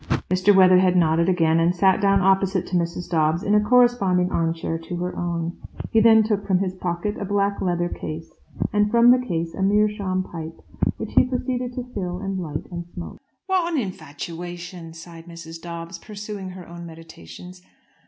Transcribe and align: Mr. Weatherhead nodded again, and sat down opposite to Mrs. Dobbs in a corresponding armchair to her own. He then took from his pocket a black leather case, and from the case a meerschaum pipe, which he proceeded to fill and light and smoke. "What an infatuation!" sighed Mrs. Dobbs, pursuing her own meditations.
Mr. 0.31 0.55
Weatherhead 0.55 0.97
nodded 0.97 1.29
again, 1.29 1.59
and 1.59 1.75
sat 1.75 2.01
down 2.01 2.21
opposite 2.23 2.65
to 2.65 2.75
Mrs. 2.75 3.07
Dobbs 3.07 3.43
in 3.43 3.53
a 3.53 3.63
corresponding 3.63 4.31
armchair 4.31 4.79
to 4.79 4.95
her 4.97 5.15
own. 5.15 5.55
He 5.91 5.99
then 5.99 6.23
took 6.23 6.47
from 6.47 6.57
his 6.57 6.73
pocket 6.73 7.17
a 7.19 7.23
black 7.25 7.61
leather 7.61 7.87
case, 7.87 8.31
and 8.73 8.89
from 8.89 9.11
the 9.11 9.23
case 9.23 9.53
a 9.53 9.61
meerschaum 9.61 10.23
pipe, 10.23 10.59
which 10.97 11.11
he 11.13 11.23
proceeded 11.25 11.73
to 11.75 11.87
fill 11.93 12.17
and 12.17 12.39
light 12.39 12.65
and 12.71 12.87
smoke. 12.95 13.21
"What 13.45 13.71
an 13.73 13.79
infatuation!" 13.79 14.93
sighed 14.93 15.27
Mrs. 15.27 15.61
Dobbs, 15.61 15.99
pursuing 15.99 16.49
her 16.49 16.67
own 16.67 16.83
meditations. 16.87 17.61